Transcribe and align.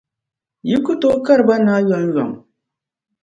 yi 0.67 0.77
ku 0.85 0.91
tooi 1.01 1.19
kari 1.25 1.43
ba 1.47 1.55
naai 1.65 1.83
yomyom. 1.89 2.31